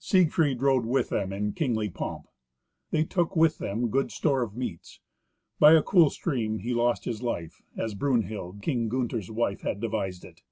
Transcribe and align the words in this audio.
Siegfried 0.00 0.62
rode 0.62 0.84
with 0.84 1.10
them 1.10 1.32
in 1.32 1.52
kingly 1.52 1.88
pomp. 1.88 2.26
They 2.90 3.04
took 3.04 3.36
with 3.36 3.58
them 3.58 3.86
good 3.88 4.10
store 4.10 4.42
of 4.42 4.56
meats. 4.56 4.98
By 5.60 5.74
a 5.74 5.82
cool 5.84 6.10
stream 6.10 6.58
he 6.58 6.74
lost 6.74 7.04
his 7.04 7.22
life, 7.22 7.62
as 7.76 7.94
Brunhild, 7.94 8.62
King 8.62 8.88
Gunther's 8.88 9.30
wife, 9.30 9.60
had 9.60 9.78
devised 9.78 10.24
it. 10.24 10.42